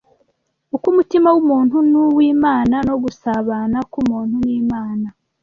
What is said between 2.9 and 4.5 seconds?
gusabana k’umuntu